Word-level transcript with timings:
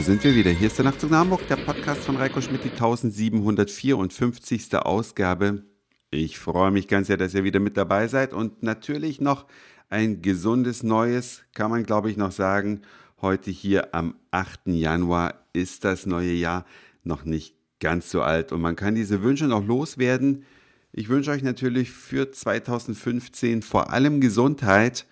Da 0.00 0.06
sind 0.06 0.24
wir 0.24 0.34
wieder. 0.34 0.50
Hier 0.50 0.68
ist 0.68 0.78
der 0.78 0.86
Nachtzug 0.86 1.10
nach 1.10 1.18
Hamburg, 1.18 1.46
der 1.46 1.56
Podcast 1.56 2.04
von 2.04 2.16
Reiko 2.16 2.40
Schmidt, 2.40 2.64
die 2.64 2.70
1754. 2.70 4.74
Ausgabe. 4.76 5.64
Ich 6.10 6.38
freue 6.38 6.70
mich 6.70 6.88
ganz 6.88 7.08
sehr, 7.08 7.18
dass 7.18 7.34
ihr 7.34 7.44
wieder 7.44 7.60
mit 7.60 7.76
dabei 7.76 8.08
seid 8.08 8.32
und 8.32 8.62
natürlich 8.62 9.20
noch 9.20 9.44
ein 9.90 10.22
gesundes 10.22 10.82
Neues, 10.82 11.42
kann 11.52 11.70
man 11.70 11.82
glaube 11.82 12.10
ich 12.10 12.16
noch 12.16 12.32
sagen. 12.32 12.80
Heute 13.20 13.50
hier 13.50 13.94
am 13.94 14.14
8. 14.30 14.68
Januar 14.68 15.34
ist 15.52 15.84
das 15.84 16.06
neue 16.06 16.32
Jahr 16.32 16.64
noch 17.04 17.26
nicht 17.26 17.54
ganz 17.78 18.10
so 18.10 18.22
alt 18.22 18.52
und 18.52 18.62
man 18.62 18.76
kann 18.76 18.94
diese 18.94 19.22
Wünsche 19.22 19.48
noch 19.48 19.66
loswerden. 19.66 20.46
Ich 20.92 21.10
wünsche 21.10 21.30
euch 21.30 21.42
natürlich 21.42 21.90
für 21.90 22.32
2015 22.32 23.60
vor 23.60 23.92
allem 23.92 24.22
Gesundheit 24.22 25.04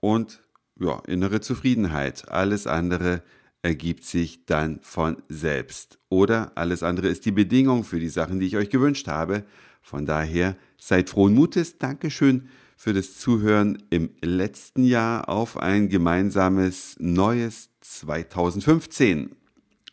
und 0.00 0.42
ja, 0.80 0.98
innere 1.06 1.40
Zufriedenheit. 1.40 2.28
Alles 2.28 2.66
andere 2.66 3.22
ergibt 3.64 4.04
sich 4.04 4.44
dann 4.44 4.78
von 4.82 5.22
selbst. 5.30 5.98
Oder 6.10 6.52
alles 6.54 6.82
andere 6.82 7.08
ist 7.08 7.24
die 7.24 7.32
Bedingung 7.32 7.82
für 7.82 7.98
die 7.98 8.10
Sachen, 8.10 8.38
die 8.38 8.46
ich 8.46 8.58
euch 8.58 8.68
gewünscht 8.68 9.08
habe. 9.08 9.44
Von 9.80 10.04
daher 10.04 10.56
seid 10.78 11.08
frohen 11.08 11.34
Mutes. 11.34 11.78
Dankeschön 11.78 12.48
für 12.76 12.92
das 12.92 13.18
Zuhören 13.18 13.82
im 13.88 14.10
letzten 14.20 14.84
Jahr 14.84 15.30
auf 15.30 15.56
ein 15.56 15.88
gemeinsames 15.88 16.96
neues 16.98 17.70
2015. 17.80 19.34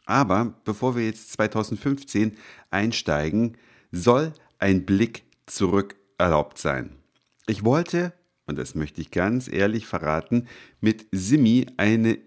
Aber 0.06 0.54
bevor 0.66 0.98
wir 0.98 1.06
jetzt 1.06 1.32
2015 1.32 2.36
einsteigen, 2.72 3.56
soll 3.94 4.34
ein 4.60 4.86
Blick 4.86 5.24
zurück 5.46 5.96
erlaubt 6.18 6.58
sein. 6.58 6.98
Ich 7.48 7.64
wollte, 7.64 8.12
und 8.48 8.58
das 8.58 8.76
möchte 8.76 9.00
ich 9.00 9.12
ganz 9.12 9.48
ehrlich 9.48 9.86
verraten, 9.86 10.48
mit 10.82 11.06
Simi 11.14 11.68
eine 11.78 12.18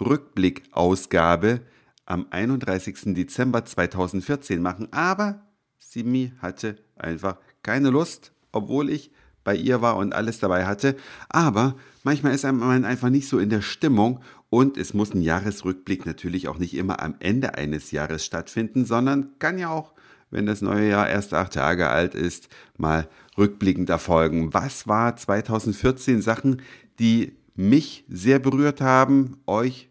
Jahresrückblick-Ausgabe 0.00 1.60
am 2.06 2.26
31. 2.30 3.14
Dezember 3.14 3.64
2014 3.64 4.60
machen, 4.60 4.88
aber 4.92 5.46
Simi 5.78 6.32
hatte 6.38 6.76
einfach 6.96 7.36
keine 7.62 7.90
Lust, 7.90 8.32
obwohl 8.52 8.90
ich 8.90 9.12
bei 9.44 9.54
ihr 9.54 9.80
war 9.80 9.96
und 9.96 10.14
alles 10.14 10.38
dabei 10.38 10.66
hatte. 10.66 10.96
Aber 11.28 11.76
manchmal 12.02 12.34
ist 12.34 12.44
man 12.44 12.84
einfach 12.84 13.10
nicht 13.10 13.28
so 13.28 13.38
in 13.38 13.50
der 13.50 13.62
Stimmung 13.62 14.20
und 14.48 14.76
es 14.76 14.92
muss 14.92 15.14
ein 15.14 15.22
Jahresrückblick 15.22 16.04
natürlich 16.04 16.48
auch 16.48 16.58
nicht 16.58 16.74
immer 16.74 17.00
am 17.00 17.14
Ende 17.20 17.54
eines 17.54 17.90
Jahres 17.90 18.24
stattfinden, 18.24 18.84
sondern 18.84 19.38
kann 19.38 19.58
ja 19.58 19.70
auch, 19.70 19.94
wenn 20.30 20.46
das 20.46 20.62
neue 20.62 20.88
Jahr 20.90 21.08
erst 21.08 21.32
acht 21.32 21.52
Tage 21.54 21.88
alt 21.88 22.14
ist, 22.14 22.48
mal 22.76 23.08
rückblickend 23.38 23.88
erfolgen. 23.88 24.52
Was 24.52 24.86
war 24.86 25.16
2014 25.16 26.22
Sachen, 26.22 26.62
die 26.98 27.36
mich 27.54 28.04
sehr 28.08 28.38
berührt 28.38 28.80
haben, 28.80 29.38
euch 29.46 29.89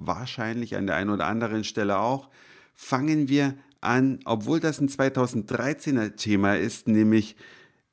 wahrscheinlich 0.00 0.76
an 0.76 0.86
der 0.86 0.96
einen 0.96 1.10
oder 1.10 1.26
anderen 1.26 1.64
Stelle 1.64 1.98
auch? 1.98 2.28
Fangen 2.74 3.28
wir 3.28 3.54
an, 3.80 4.20
obwohl 4.24 4.60
das 4.60 4.80
ein 4.80 4.88
2013er 4.88 6.16
Thema 6.16 6.56
ist, 6.56 6.88
nämlich 6.88 7.36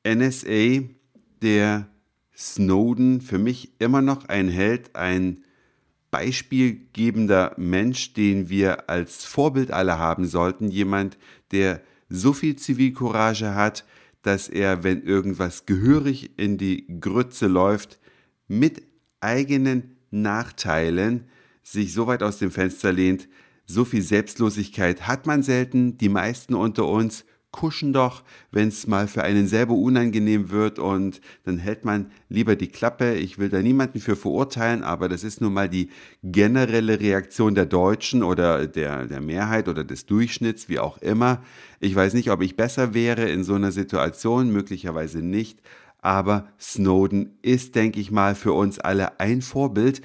NSA, 0.05 0.83
der 1.41 1.87
Snowden, 2.35 3.21
für 3.21 3.37
mich 3.37 3.73
immer 3.79 4.01
noch 4.01 4.25
ein 4.25 4.49
Held, 4.49 4.95
ein 4.95 5.43
beispielgebender 6.11 7.53
Mensch, 7.57 8.13
den 8.13 8.49
wir 8.49 8.89
als 8.89 9.25
Vorbild 9.25 9.71
alle 9.71 9.99
haben 9.99 10.25
sollten. 10.25 10.69
Jemand, 10.69 11.17
der 11.51 11.81
so 12.09 12.33
viel 12.33 12.55
Zivilcourage 12.55 13.55
hat, 13.55 13.85
dass 14.21 14.47
er, 14.49 14.83
wenn 14.83 15.03
irgendwas 15.03 15.65
gehörig 15.65 16.37
in 16.37 16.57
die 16.57 16.99
Grütze 16.99 17.47
läuft, 17.47 17.99
mit 18.47 18.81
eigenen 19.19 19.97
Nachteilen 20.11 21.25
sich 21.71 21.93
so 21.93 22.07
weit 22.07 22.23
aus 22.23 22.37
dem 22.37 22.51
Fenster 22.51 22.93
lehnt. 22.93 23.27
So 23.65 23.83
viel 23.83 24.01
Selbstlosigkeit 24.01 25.07
hat 25.07 25.25
man 25.25 25.43
selten. 25.43 25.97
Die 25.97 26.09
meisten 26.09 26.53
unter 26.53 26.87
uns 26.87 27.25
kuschen 27.51 27.91
doch, 27.91 28.23
wenn 28.51 28.67
es 28.67 28.87
mal 28.87 29.07
für 29.07 29.23
einen 29.23 29.47
selber 29.47 29.73
unangenehm 29.73 30.51
wird 30.51 30.79
und 30.79 31.21
dann 31.43 31.57
hält 31.57 31.85
man 31.85 32.11
lieber 32.29 32.55
die 32.55 32.67
Klappe. 32.67 33.15
Ich 33.15 33.39
will 33.39 33.49
da 33.49 33.61
niemanden 33.61 33.99
für 33.99 34.15
verurteilen, 34.15 34.83
aber 34.83 35.09
das 35.09 35.23
ist 35.23 35.41
nun 35.41 35.53
mal 35.53 35.67
die 35.67 35.89
generelle 36.23 36.99
Reaktion 36.99 37.55
der 37.55 37.65
Deutschen 37.65 38.21
oder 38.21 38.67
der, 38.67 39.07
der 39.07 39.21
Mehrheit 39.21 39.67
oder 39.67 39.83
des 39.83 40.05
Durchschnitts, 40.05 40.69
wie 40.69 40.79
auch 40.79 40.99
immer. 40.99 41.41
Ich 41.79 41.95
weiß 41.95 42.13
nicht, 42.13 42.31
ob 42.31 42.41
ich 42.41 42.55
besser 42.55 42.93
wäre 42.93 43.27
in 43.29 43.43
so 43.43 43.55
einer 43.55 43.71
Situation, 43.71 44.51
möglicherweise 44.51 45.19
nicht, 45.19 45.61
aber 45.99 46.47
Snowden 46.59 47.37
ist, 47.41 47.75
denke 47.75 47.99
ich 47.99 48.11
mal, 48.11 48.35
für 48.35 48.53
uns 48.53 48.77
alle 48.77 49.19
ein 49.19 49.41
Vorbild. 49.41 50.01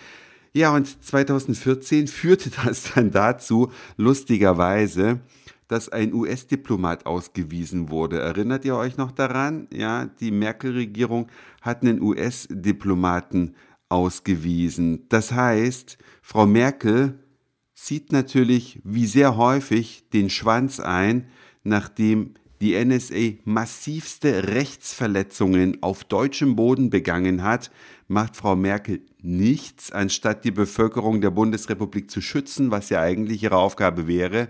Ja, 0.55 0.75
und 0.75 1.03
2014 1.05 2.09
führte 2.09 2.51
das 2.65 2.93
dann 2.95 3.11
dazu, 3.11 3.71
lustigerweise, 3.97 5.21
dass 5.69 5.89
ein 5.89 6.13
US-Diplomat 6.13 7.07
ausgewiesen 7.07 7.89
wurde. 7.89 8.21
Erinnert 8.21 8.65
ihr 8.67 8.77
euch 8.77 8.99
noch 8.99 9.11
daran? 9.11 9.69
Ja, 9.73 10.07
die 10.21 10.31
Merkel-Regierung 10.31 11.29
hat 11.63 11.83
einen 11.83 12.03
US-Diplomaten 12.03 13.55
ausgewiesen. 13.89 15.07
Das 15.09 15.33
heißt, 15.33 15.97
Frau 16.21 16.47
Merkel 16.47 17.19
zieht 17.75 18.13
natürlich 18.13 18.81
wie 18.85 19.07
sehr 19.07 19.37
häufig 19.37 20.09
den 20.13 20.29
Schwanz 20.29 20.79
ein, 20.79 21.29
nachdem 21.65 22.35
die 22.61 22.83
NSA 22.85 23.41
massivste 23.45 24.49
Rechtsverletzungen 24.49 25.83
auf 25.83 26.05
deutschem 26.05 26.55
Boden 26.55 26.91
begangen 26.91 27.43
hat, 27.43 27.71
macht 28.07 28.37
Frau 28.37 28.55
Merkel 28.55 29.01
nichts, 29.23 29.91
anstatt 29.93 30.45
die 30.45 30.51
Bevölkerung 30.51 31.21
der 31.21 31.31
Bundesrepublik 31.31 32.11
zu 32.11 32.21
schützen, 32.21 32.71
was 32.71 32.91
ja 32.91 33.01
eigentlich 33.01 33.43
ihre 33.43 33.57
Aufgabe 33.57 34.07
wäre, 34.07 34.49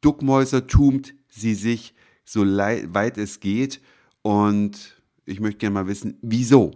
Duckmäuser 0.00 0.66
tumt 0.66 1.14
sie 1.28 1.54
sich 1.54 1.94
so 2.24 2.44
weit 2.44 3.18
es 3.18 3.40
geht. 3.40 3.80
Und 4.22 5.02
ich 5.26 5.40
möchte 5.40 5.58
gerne 5.58 5.74
mal 5.74 5.86
wissen, 5.86 6.18
wieso 6.22 6.72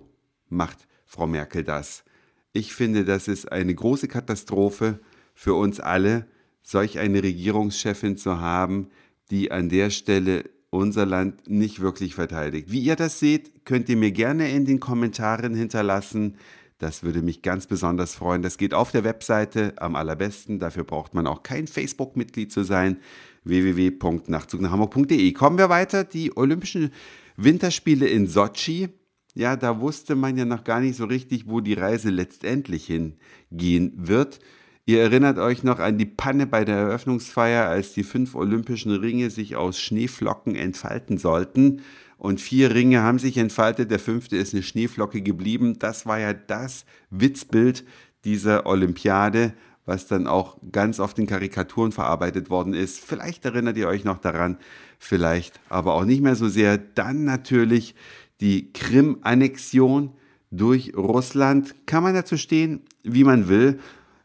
macht 0.48 0.86
Frau 1.06 1.26
Merkel 1.26 1.64
das? 1.64 2.04
Ich 2.52 2.74
finde, 2.74 3.04
das 3.04 3.28
ist 3.28 3.50
eine 3.50 3.74
große 3.74 4.08
Katastrophe 4.08 5.00
für 5.34 5.54
uns 5.54 5.80
alle, 5.80 6.26
solch 6.62 6.98
eine 6.98 7.22
Regierungschefin 7.22 8.16
zu 8.16 8.40
haben, 8.40 8.88
die 9.30 9.50
an 9.50 9.68
der 9.68 9.90
Stelle 9.90 10.44
unser 10.70 11.06
Land 11.06 11.48
nicht 11.48 11.80
wirklich 11.80 12.14
verteidigt. 12.14 12.70
Wie 12.70 12.80
ihr 12.80 12.96
das 12.96 13.20
seht, 13.20 13.64
könnt 13.64 13.88
ihr 13.88 13.96
mir 13.96 14.12
gerne 14.12 14.50
in 14.50 14.64
den 14.64 14.80
Kommentaren 14.80 15.54
hinterlassen. 15.54 16.36
Das 16.78 17.02
würde 17.04 17.22
mich 17.22 17.42
ganz 17.42 17.66
besonders 17.66 18.14
freuen. 18.14 18.42
Das 18.42 18.58
geht 18.58 18.74
auf 18.74 18.90
der 18.90 19.04
Webseite 19.04 19.74
am 19.76 19.94
allerbesten. 19.94 20.58
Dafür 20.58 20.84
braucht 20.84 21.14
man 21.14 21.26
auch 21.26 21.42
kein 21.42 21.66
Facebook-Mitglied 21.66 22.50
zu 22.50 22.64
sein. 22.64 22.98
www.nachtzugnachhamburg.de. 23.44 25.32
Kommen 25.32 25.58
wir 25.58 25.68
weiter. 25.68 26.04
Die 26.04 26.36
Olympischen 26.36 26.90
Winterspiele 27.36 28.06
in 28.08 28.26
Sochi. 28.26 28.88
Ja, 29.34 29.56
da 29.56 29.80
wusste 29.80 30.14
man 30.14 30.36
ja 30.36 30.44
noch 30.44 30.64
gar 30.64 30.80
nicht 30.80 30.96
so 30.96 31.04
richtig, 31.04 31.48
wo 31.48 31.60
die 31.60 31.74
Reise 31.74 32.10
letztendlich 32.10 32.86
hingehen 32.86 33.92
wird. 33.96 34.40
Ihr 34.86 35.00
erinnert 35.00 35.38
euch 35.38 35.62
noch 35.62 35.78
an 35.78 35.96
die 35.96 36.06
Panne 36.06 36.46
bei 36.46 36.64
der 36.64 36.76
Eröffnungsfeier, 36.76 37.66
als 37.68 37.94
die 37.94 38.04
fünf 38.04 38.34
olympischen 38.34 38.92
Ringe 38.92 39.30
sich 39.30 39.56
aus 39.56 39.80
Schneeflocken 39.80 40.54
entfalten 40.56 41.18
sollten 41.18 41.82
und 42.18 42.40
vier 42.40 42.74
Ringe 42.74 43.02
haben 43.02 43.18
sich 43.18 43.36
entfaltet, 43.36 43.90
der 43.90 43.98
fünfte 43.98 44.36
ist 44.36 44.54
eine 44.54 44.62
Schneeflocke 44.62 45.22
geblieben. 45.22 45.78
Das 45.78 46.06
war 46.06 46.18
ja 46.18 46.32
das 46.32 46.84
Witzbild 47.10 47.84
dieser 48.24 48.66
Olympiade, 48.66 49.52
was 49.84 50.06
dann 50.06 50.26
auch 50.26 50.56
ganz 50.72 51.00
oft 51.00 51.18
in 51.18 51.26
Karikaturen 51.26 51.92
verarbeitet 51.92 52.48
worden 52.50 52.72
ist. 52.72 53.00
Vielleicht 53.00 53.44
erinnert 53.44 53.76
ihr 53.76 53.88
euch 53.88 54.04
noch 54.04 54.18
daran, 54.18 54.58
vielleicht 54.98 55.60
aber 55.68 55.94
auch 55.94 56.04
nicht 56.04 56.22
mehr 56.22 56.36
so 56.36 56.48
sehr. 56.48 56.78
Dann 56.78 57.24
natürlich 57.24 57.94
die 58.40 58.72
Krim-Annexion 58.72 60.12
durch 60.50 60.94
Russland. 60.96 61.74
Kann 61.86 62.02
man 62.02 62.14
dazu 62.14 62.36
stehen, 62.36 62.82
wie 63.02 63.24
man 63.24 63.48
will. 63.48 63.78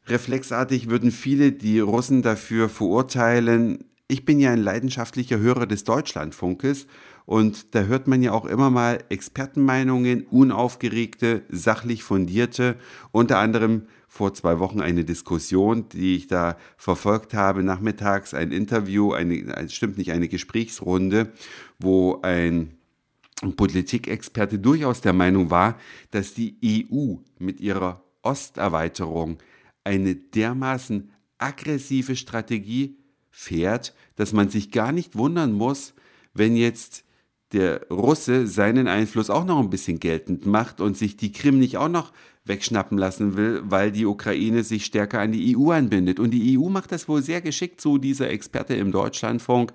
Reflexartig 0.08 0.90
würden 0.90 1.12
viele 1.12 1.52
die 1.52 1.80
Russen 1.80 2.22
dafür 2.22 2.70
verurteilen. 2.70 3.86
Ich 4.12 4.26
bin 4.26 4.40
ja 4.40 4.52
ein 4.52 4.64
leidenschaftlicher 4.64 5.38
Hörer 5.38 5.68
des 5.68 5.84
Deutschlandfunkes 5.84 6.88
und 7.28 7.76
da 7.76 7.84
hört 7.84 8.08
man 8.08 8.24
ja 8.24 8.32
auch 8.32 8.46
immer 8.46 8.72
mal 8.72 9.04
Expertenmeinungen, 9.10 10.24
unaufgeregte, 10.24 11.44
sachlich 11.50 12.02
fundierte, 12.02 12.76
unter 13.12 13.38
anderem 13.38 13.84
vor 14.08 14.34
zwei 14.34 14.58
Wochen 14.58 14.82
eine 14.82 15.06
Diskussion, 15.06 15.90
die 15.90 16.16
ich 16.16 16.26
da 16.26 16.58
verfolgt 16.76 17.36
habe, 17.36 17.62
nachmittags 17.62 18.34
ein 18.34 18.52
Interview, 18.52 19.14
eine, 19.14 19.70
stimmt 19.70 20.00
nicht, 20.00 20.12
eine 20.12 20.28
Gesprächsrunde, 20.28 21.32
wo 21.78 22.20
ein 22.24 22.80
Politikexperte 23.58 24.58
durchaus 24.58 25.02
der 25.02 25.14
Meinung 25.14 25.52
war, 25.52 25.78
dass 26.10 26.34
die 26.34 26.58
EU 26.92 27.18
mit 27.38 27.60
ihrer 27.60 28.04
Osterweiterung 28.24 29.38
eine 29.84 30.16
dermaßen 30.16 31.12
aggressive 31.38 32.16
Strategie 32.16 32.99
fährt, 33.40 33.94
dass 34.18 34.34
man 34.34 34.50
sich 34.50 34.70
gar 34.70 34.92
nicht 34.92 35.16
wundern 35.16 35.54
muss, 35.54 35.94
wenn 36.34 36.58
jetzt 36.58 37.06
der 37.54 37.88
Russe 37.90 38.48
seinen 38.48 38.90
Einfluss 38.90 39.30
auch 39.30 39.46
noch 39.46 39.60
ein 39.60 39.70
bisschen 39.70 40.02
geltend 40.02 40.46
macht 40.46 40.82
und 40.82 40.98
sich 40.98 41.16
die 41.16 41.32
Krim 41.32 41.58
nicht 41.58 41.78
auch 41.78 41.88
noch 41.88 42.12
wegschnappen 42.44 42.98
lassen 42.98 43.38
will, 43.38 43.62
weil 43.64 43.94
die 43.94 44.06
Ukraine 44.06 44.64
sich 44.64 44.84
stärker 44.84 45.22
an 45.22 45.32
die 45.32 45.56
EU 45.58 45.72
anbindet. 45.72 46.20
Und 46.20 46.32
die 46.32 46.60
EU 46.60 46.68
macht 46.68 46.92
das 46.92 47.08
wohl 47.08 47.22
sehr 47.22 47.40
geschickt, 47.40 47.80
so 47.80 47.98
dieser 47.98 48.30
Experte 48.30 48.76
im 48.76 48.92
Deutschlandfunk 48.92 49.72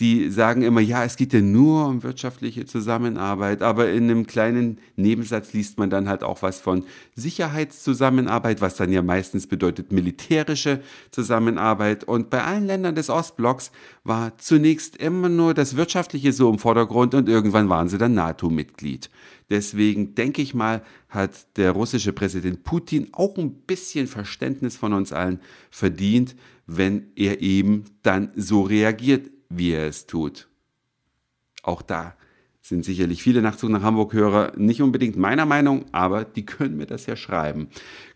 die 0.00 0.30
sagen 0.30 0.62
immer, 0.62 0.80
ja, 0.80 1.04
es 1.04 1.16
geht 1.16 1.34
ja 1.34 1.42
nur 1.42 1.86
um 1.86 2.02
wirtschaftliche 2.02 2.64
Zusammenarbeit, 2.64 3.60
aber 3.60 3.90
in 3.90 4.04
einem 4.04 4.26
kleinen 4.26 4.78
Nebensatz 4.96 5.52
liest 5.52 5.78
man 5.78 5.90
dann 5.90 6.08
halt 6.08 6.22
auch 6.24 6.40
was 6.40 6.58
von 6.58 6.84
Sicherheitszusammenarbeit, 7.16 8.62
was 8.62 8.76
dann 8.76 8.92
ja 8.92 9.02
meistens 9.02 9.46
bedeutet 9.46 9.92
militärische 9.92 10.80
Zusammenarbeit. 11.10 12.04
Und 12.04 12.30
bei 12.30 12.42
allen 12.42 12.66
Ländern 12.66 12.94
des 12.94 13.10
Ostblocks 13.10 13.72
war 14.02 14.38
zunächst 14.38 14.96
immer 14.96 15.28
nur 15.28 15.52
das 15.52 15.76
Wirtschaftliche 15.76 16.32
so 16.32 16.48
im 16.50 16.58
Vordergrund 16.58 17.14
und 17.14 17.28
irgendwann 17.28 17.68
waren 17.68 17.90
sie 17.90 17.98
dann 17.98 18.14
NATO-Mitglied. 18.14 19.10
Deswegen 19.50 20.14
denke 20.14 20.40
ich 20.40 20.54
mal, 20.54 20.82
hat 21.10 21.58
der 21.58 21.72
russische 21.72 22.14
Präsident 22.14 22.64
Putin 22.64 23.08
auch 23.12 23.36
ein 23.36 23.52
bisschen 23.52 24.06
Verständnis 24.06 24.78
von 24.78 24.94
uns 24.94 25.12
allen 25.12 25.40
verdient, 25.70 26.36
wenn 26.66 27.08
er 27.16 27.42
eben 27.42 27.84
dann 28.02 28.30
so 28.34 28.62
reagiert 28.62 29.28
wie 29.50 29.72
er 29.72 29.86
es 29.86 30.06
tut. 30.06 30.48
Auch 31.62 31.82
da 31.82 32.14
sind 32.62 32.84
sicherlich 32.84 33.22
viele 33.22 33.42
Nachtzug 33.42 33.70
nach 33.70 33.82
Hamburg-Hörer 33.82 34.52
nicht 34.56 34.80
unbedingt 34.80 35.16
meiner 35.16 35.46
Meinung, 35.46 35.86
aber 35.92 36.24
die 36.24 36.44
können 36.44 36.76
mir 36.76 36.86
das 36.86 37.06
ja 37.06 37.16
schreiben. 37.16 37.68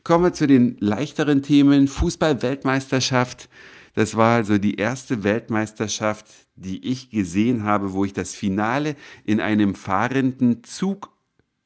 Kommen 0.05 0.25
wir 0.25 0.33
zu 0.33 0.47
den 0.47 0.77
leichteren 0.81 1.43
Themen. 1.43 1.89
Fußball-Weltmeisterschaft. 1.89 3.49
Das 3.95 4.17
war 4.17 4.37
also 4.37 4.59
die 4.59 4.77
erste 4.77 5.25
Weltmeisterschaft, 5.25 6.27
die 6.57 6.87
ich 6.87 7.11
gesehen 7.11 7.65
habe, 7.65 7.93
wo 7.93 8.05
ich 8.05 8.13
das 8.13 8.35
Finale 8.35 8.97
in 9.25 9.41
einem 9.41 9.75
fahrenden 9.75 10.63
Zug 10.63 11.11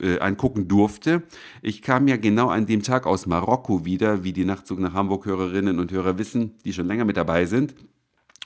äh, 0.01 0.19
angucken 0.21 0.69
durfte. 0.69 1.23
Ich 1.63 1.83
kam 1.83 2.07
ja 2.07 2.17
genau 2.17 2.49
an 2.49 2.67
dem 2.67 2.83
Tag 2.83 3.07
aus 3.07 3.27
Marokko 3.27 3.85
wieder, 3.85 4.25
wie 4.25 4.33
die 4.33 4.45
Nachtzug 4.45 4.79
nach 4.79 4.95
Hamburg-Hörerinnen 4.95 5.79
und 5.79 5.91
Hörer 5.91 6.19
wissen, 6.19 6.55
die 6.65 6.73
schon 6.73 6.87
länger 6.87 7.05
mit 7.05 7.17
dabei 7.17 7.47
sind 7.47 7.75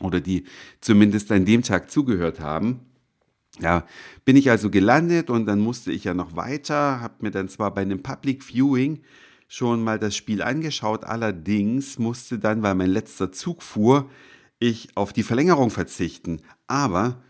oder 0.02 0.20
die 0.20 0.44
zumindest 0.81 1.31
an 1.32 1.44
dem 1.44 1.62
Tag 1.62 1.90
zugehört 1.90 2.40
haben. 2.40 2.81
Ja, 3.60 3.84
bin 4.25 4.37
ich 4.37 4.50
also 4.50 4.70
gelandet 4.70 5.28
und 5.28 5.46
dann 5.46 5.60
musste 5.60 5.93
ich 5.93 6.04
ja 6.04 6.14
noch 6.14 6.37
weiter, 6.37 7.00
habe 7.00 7.16
mir 7.20 7.31
dann 7.31 7.49
zwar 7.49 7.75
bei 7.75 7.82
einem 7.82 8.02
Public 8.02 8.43
Viewing 8.43 9.02
schon 9.46 9.84
mal 9.84 9.99
das 9.99 10.16
Spiel 10.16 10.43
angeschaut, 10.43 11.04
allerdings 11.04 11.99
musste 11.99 12.38
dann, 12.38 12.62
weil 12.62 12.75
mein 12.75 12.90
letzter 12.90 13.31
Zug 13.31 13.62
fuhr, 13.62 14.08
ich 14.58 14.96
auf 14.96 15.12
die 15.12 15.22
Verlängerung 15.22 15.69
verzichten. 15.69 16.40
Aber 16.66 17.22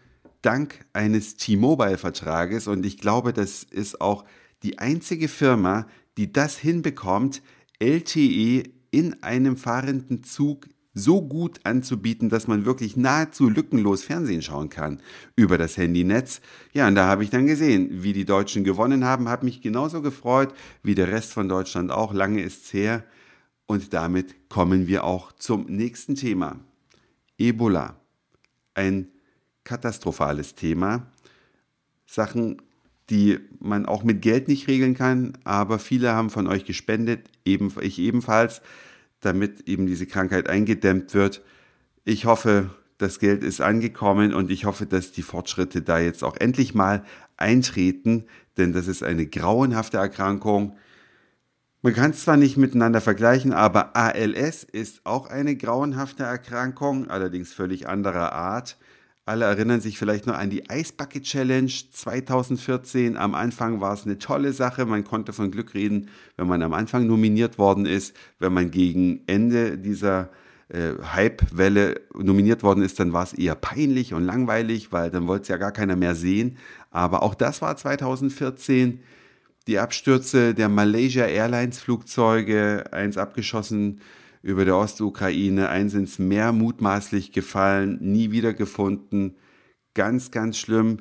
dank 0.43 0.85
eines 0.93 1.37
T-Mobile-Vertrages 1.37 2.69
und 2.69 2.87
ich 2.87 2.99
glaube, 2.99 3.33
das 3.33 3.65
ist 3.65 4.01
auch 4.01 4.25
die 4.63 4.79
einzige 4.79 5.27
Firma, 5.27 5.87
die 6.17 6.33
das 6.33 6.57
hinbekommt, 6.59 7.43
LTE 7.81 8.63
in 8.93 9.23
einem 9.23 9.57
fahrenden 9.57 10.23
Zug 10.23 10.69
so 10.95 11.23
gut 11.23 11.61
anzubieten, 11.65 12.29
dass 12.29 12.47
man 12.47 12.67
wirklich 12.67 12.97
nahezu 12.97 13.49
lückenlos 13.49 14.03
Fernsehen 14.03 14.43
schauen 14.43 14.69
kann 14.69 15.01
über 15.37 15.57
das 15.57 15.77
Handynetz. 15.77 16.41
Ja, 16.73 16.87
und 16.89 16.95
da 16.95 17.07
habe 17.07 17.25
ich 17.25 17.31
dann 17.31 17.47
gesehen, 17.47 18.03
wie 18.03 18.13
die 18.13 18.27
Deutschen 18.27 18.63
gewonnen 18.65 19.05
haben, 19.05 19.29
habe 19.29 19.47
mich 19.47 19.63
genauso 19.63 20.03
gefreut 20.03 20.53
wie 20.83 20.95
der 20.95 21.09
Rest 21.09 21.33
von 21.33 21.49
Deutschland 21.49 21.91
auch. 21.91 22.13
Lange 22.13 22.43
ist's 22.43 22.73
her. 22.73 23.05
Und 23.67 23.95
damit 23.95 24.51
kommen 24.51 24.87
wir 24.87 25.05
auch 25.05 25.33
zum 25.33 25.65
nächsten 25.67 26.15
Thema. 26.15 26.61
Ebola. 27.39 27.97
Ein 28.75 29.09
katastrophales 29.65 30.55
Thema. 30.55 31.07
Sachen, 32.07 32.61
die 33.09 33.39
man 33.61 33.87
auch 33.87 34.05
mit 34.05 34.21
Geld 34.21 34.49
nicht 34.49 34.69
regeln 34.69 34.95
kann, 34.95 35.39
aber 35.45 35.79
viele 35.79 36.13
haben 36.13 36.31
von 36.31 36.47
euch 36.47 36.65
gespendet, 36.65 37.29
ich 37.45 37.99
ebenfalls 37.99 38.61
damit 39.23 39.69
eben 39.69 39.87
diese 39.87 40.07
Krankheit 40.07 40.51
eingedämmt 40.51 41.15
wird. 41.15 41.43
Ich 42.05 42.27
hoffe, 42.27 42.71
das 42.99 43.19
Geld 43.19 43.43
ist 43.43 43.61
angekommen 43.61 44.35
und 44.35 44.51
ich 44.51 44.65
hoffe, 44.65 44.87
dass 44.87 45.13
die 45.13 45.23
Fortschritte 45.23 45.83
da 45.83 45.99
jetzt 45.99 46.23
auch 46.23 46.37
endlich 46.37 46.75
mal 46.75 47.05
eintreten, 47.37 48.27
denn 48.57 48.73
das 48.73 48.87
ist 48.87 49.03
eine 49.03 49.27
grauenhafte 49.27 49.97
Erkrankung. 49.97 50.77
Man 51.81 51.95
kann 51.95 52.13
es 52.13 52.23
zwar 52.23 52.37
nicht 52.37 52.57
miteinander 52.57 53.01
vergleichen, 53.01 53.53
aber 53.53 53.97
ALS 53.97 54.63
ist 54.63 55.01
auch 55.05 55.29
eine 55.29 55.57
grauenhafte 55.57 56.23
Erkrankung, 56.23 57.11
allerdings 57.11 57.53
völlig 57.53 57.89
anderer 57.89 58.33
Art. 58.33 58.77
Alle 59.25 59.45
erinnern 59.45 59.81
sich 59.81 59.99
vielleicht 59.99 60.27
noch 60.27 60.35
an 60.35 60.51
die 60.51 60.65
Ice 60.69 60.93
Bucket 60.97 61.23
Challenge 61.23 61.71
2014. 61.71 63.17
Am 63.17 63.37
Anfang 63.37 63.81
war 63.81 63.95
es 63.95 64.05
eine 64.05 64.19
tolle 64.19 64.53
Sache. 64.53 64.85
Man 64.85 65.05
konnte 65.05 65.33
von 65.33 65.53
Glück 65.53 65.75
reden, 65.75 66.09
wenn 66.37 66.49
man 66.49 66.61
am 66.61 66.73
Anfang 66.73 67.07
nominiert 67.07 67.57
worden 67.57 67.87
ist. 67.87 68.17
Wenn 68.41 68.53
man 68.53 68.73
gegen 68.73 69.23
Ende 69.29 69.79
dieser 69.79 70.31
äh, 70.71 70.95
Hype-Welle 71.01 72.01
nominiert 72.19 72.65
worden 72.65 72.83
ist, 72.83 72.99
dann 72.99 73.13
war 73.13 73.23
es 73.23 73.33
eher 73.33 73.55
peinlich 73.55 74.13
und 74.13 74.25
langweilig, 74.25 74.91
weil 74.91 75.13
dann 75.13 75.29
wollte 75.29 75.43
es 75.43 75.49
ja 75.49 75.57
gar 75.57 75.73
keiner 75.73 75.95
mehr 75.95 76.17
sehen. 76.17 76.59
Aber 76.91 77.23
auch 77.23 77.37
das 77.37 77.63
war 77.63 77.77
2014. 77.77 79.05
Die 79.69 79.79
Abstürze 79.79 80.53
der 80.53 80.69
Malaysia 80.69 81.27
Airlines 81.27 81.79
Flugzeuge, 81.79 82.87
eins 82.91 83.17
abgeschossen 83.17 84.01
über 84.43 84.65
der 84.65 84.77
Ostukraine. 84.77 85.69
Eins 85.69 85.95
ins 85.95 86.19
Meer 86.19 86.53
mutmaßlich 86.53 87.33
gefallen, 87.33 87.99
nie 88.01 88.31
wiedergefunden. 88.31 89.37
Ganz, 89.95 90.31
ganz 90.31 90.59
schlimm. 90.59 90.99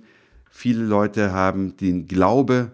Viele 0.50 0.84
Leute 0.84 1.32
haben 1.32 1.78
den 1.78 2.08
Glaube 2.08 2.74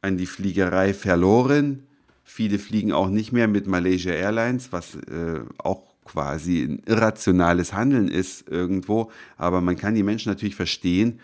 an 0.00 0.16
die 0.16 0.26
Fliegerei 0.26 0.94
verloren. 0.94 1.84
Viele 2.24 2.58
fliegen 2.58 2.92
auch 2.92 3.08
nicht 3.08 3.32
mehr 3.32 3.48
mit 3.48 3.66
Malaysia 3.66 4.12
Airlines, 4.12 4.72
was 4.72 4.94
äh, 4.94 5.40
auch 5.58 5.82
quasi 6.04 6.62
ein 6.62 6.82
irrationales 6.86 7.72
Handeln 7.72 8.08
ist 8.08 8.48
irgendwo. 8.48 9.10
Aber 9.36 9.60
man 9.60 9.76
kann 9.76 9.94
die 9.94 10.02
Menschen 10.02 10.30
natürlich 10.30 10.54
verstehen. 10.54 11.20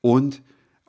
Und 0.00 0.42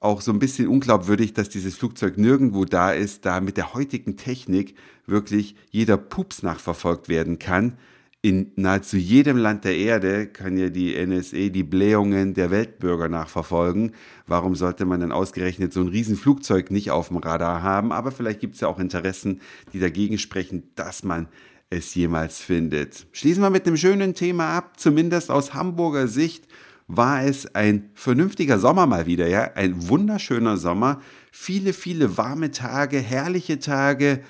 auch 0.06 0.22
so 0.22 0.32
ein 0.32 0.40
bisschen 0.40 0.68
unglaubwürdig, 0.68 1.34
dass 1.34 1.50
dieses 1.50 1.76
Flugzeug 1.76 2.18
nirgendwo 2.18 2.64
da 2.66 2.92
ist, 2.92 3.26
da 3.26 3.42
mit 3.42 3.58
der 3.58 3.74
heutigen 3.74 4.16
Technik 4.16 4.76
wirklich 5.06 5.56
jeder 5.72 5.98
Pups 5.98 6.44
nachverfolgt 6.44 7.10
werden 7.10 7.40
kann. 7.40 7.78
In 8.22 8.52
nahezu 8.56 8.98
jedem 8.98 9.38
Land 9.38 9.66
der 9.66 9.78
Erde 9.78 10.26
kann 10.26 10.58
ja 10.58 10.70
die 10.70 10.96
NSA 10.96 11.50
die 11.50 11.64
Blähungen 11.64 12.34
der 12.34 12.50
Weltbürger 12.50 13.08
nachverfolgen. 13.08 13.92
Warum 14.26 14.56
sollte 14.56 14.86
man 14.86 15.00
dann 15.00 15.12
ausgerechnet 15.12 15.74
so 15.74 15.82
ein 15.82 15.90
Riesenflugzeug 15.90 16.72
nicht 16.72 16.90
auf 16.90 17.10
dem 17.10 17.18
Radar 17.18 17.62
haben? 17.62 17.92
Aber 17.92 18.12
vielleicht 18.12 18.40
gibt 18.40 18.56
es 18.56 18.62
ja 18.62 18.68
auch 18.68 18.80
Interessen, 18.80 19.42
die 19.74 19.80
dagegen 19.80 20.18
sprechen, 20.18 20.72
dass 20.74 21.04
man 21.04 21.28
es 21.70 21.94
jemals 21.94 22.40
findet. 22.40 23.06
Schließen 23.12 23.44
wir 23.44 23.52
mit 23.52 23.68
einem 23.68 23.78
schönen 23.78 24.16
Thema 24.16 24.58
ab, 24.58 24.80
zumindest 24.80 25.30
aus 25.30 25.54
Hamburger 25.54 26.08
Sicht 26.08 26.48
war 26.88 27.24
es 27.24 27.54
ein 27.56 27.90
vernünftiger 27.94 28.60
Sommer 28.60 28.86
mal 28.86 29.06
wieder, 29.06 29.28
ja, 29.28 29.52
ein 29.56 29.90
wunderschöner 29.90 30.58
Sommer, 30.58 31.02
viele, 31.32 31.74
viele 31.74 32.18
warme 32.18 32.52
Tage, 32.52 33.00
herrliche 33.00 33.60
Tage, 33.60 34.22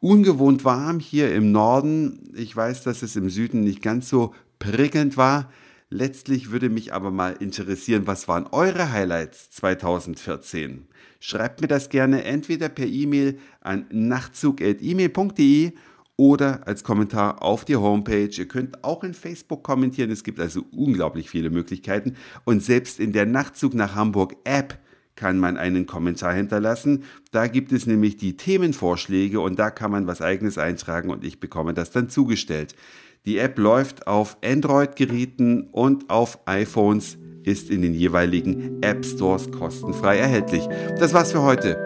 ungewohnt 0.00 0.64
warm 0.64 1.00
hier 1.00 1.34
im 1.34 1.50
Norden. 1.52 2.32
Ich 2.34 2.54
weiß, 2.54 2.84
dass 2.84 3.02
es 3.02 3.16
im 3.16 3.30
Süden 3.30 3.62
nicht 3.64 3.82
ganz 3.82 4.08
so 4.08 4.34
prickelnd 4.58 5.16
war. 5.16 5.50
Letztlich 5.88 6.50
würde 6.50 6.68
mich 6.68 6.92
aber 6.92 7.10
mal 7.10 7.36
interessieren, 7.38 8.06
was 8.06 8.28
waren 8.28 8.46
eure 8.50 8.90
Highlights 8.90 9.50
2014? 9.50 10.88
Schreibt 11.20 11.60
mir 11.60 11.68
das 11.68 11.88
gerne 11.88 12.24
entweder 12.24 12.68
per 12.68 12.86
E-Mail 12.86 13.38
an 13.60 13.86
nachtzug.email.de 13.90 15.72
oder 16.16 16.66
als 16.66 16.82
Kommentar 16.82 17.42
auf 17.42 17.64
die 17.64 17.76
Homepage. 17.76 18.30
Ihr 18.30 18.48
könnt 18.48 18.82
auch 18.84 19.04
in 19.04 19.14
Facebook 19.14 19.62
kommentieren. 19.62 20.10
Es 20.10 20.24
gibt 20.24 20.40
also 20.40 20.64
unglaublich 20.72 21.30
viele 21.30 21.50
Möglichkeiten. 21.50 22.16
Und 22.44 22.62
selbst 22.62 23.00
in 23.00 23.12
der 23.12 23.26
Nachtzug 23.26 23.74
nach 23.74 23.94
Hamburg 23.94 24.36
App 24.44 24.78
kann 25.14 25.38
man 25.38 25.56
einen 25.56 25.86
Kommentar 25.86 26.34
hinterlassen. 26.34 27.04
Da 27.32 27.46
gibt 27.46 27.72
es 27.72 27.86
nämlich 27.86 28.16
die 28.16 28.36
Themenvorschläge 28.36 29.40
und 29.40 29.58
da 29.58 29.70
kann 29.70 29.90
man 29.90 30.06
was 30.06 30.20
eigenes 30.20 30.58
eintragen 30.58 31.10
und 31.10 31.24
ich 31.24 31.40
bekomme 31.40 31.74
das 31.74 31.90
dann 31.90 32.08
zugestellt. 32.08 32.74
Die 33.24 33.38
App 33.38 33.58
läuft 33.58 34.06
auf 34.06 34.36
Android-Geräten 34.44 35.68
und 35.72 36.10
auf 36.10 36.38
iPhones 36.46 37.18
ist 37.42 37.70
in 37.70 37.82
den 37.82 37.94
jeweiligen 37.94 38.82
App 38.82 39.04
Stores 39.04 39.50
kostenfrei 39.50 40.18
erhältlich. 40.18 40.68
Das 40.98 41.14
war's 41.14 41.32
für 41.32 41.42
heute. 41.42 41.85